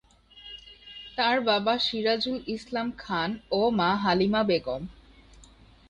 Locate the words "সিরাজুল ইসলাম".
1.79-2.87